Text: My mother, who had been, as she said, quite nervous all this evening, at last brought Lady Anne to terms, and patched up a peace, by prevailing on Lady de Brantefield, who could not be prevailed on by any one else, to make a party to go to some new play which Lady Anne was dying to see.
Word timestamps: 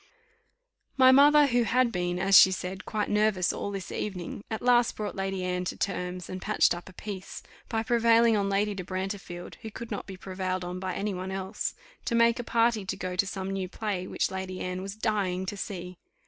My 0.97 1.11
mother, 1.11 1.45
who 1.45 1.61
had 1.61 1.91
been, 1.91 2.17
as 2.17 2.35
she 2.35 2.49
said, 2.51 2.85
quite 2.85 3.07
nervous 3.07 3.53
all 3.53 3.69
this 3.69 3.91
evening, 3.91 4.43
at 4.49 4.63
last 4.63 4.95
brought 4.95 5.15
Lady 5.15 5.43
Anne 5.43 5.63
to 5.65 5.77
terms, 5.77 6.27
and 6.27 6.41
patched 6.41 6.73
up 6.73 6.89
a 6.89 6.93
peace, 6.93 7.43
by 7.69 7.83
prevailing 7.83 8.35
on 8.35 8.49
Lady 8.49 8.73
de 8.73 8.83
Brantefield, 8.83 9.57
who 9.61 9.69
could 9.69 9.91
not 9.91 10.07
be 10.07 10.17
prevailed 10.17 10.65
on 10.65 10.79
by 10.79 10.95
any 10.95 11.13
one 11.13 11.29
else, 11.29 11.75
to 12.05 12.15
make 12.15 12.39
a 12.39 12.43
party 12.43 12.83
to 12.83 12.97
go 12.97 13.15
to 13.15 13.27
some 13.27 13.51
new 13.51 13.69
play 13.69 14.07
which 14.07 14.31
Lady 14.31 14.59
Anne 14.59 14.81
was 14.81 14.95
dying 14.95 15.45
to 15.45 15.55
see. 15.55 15.99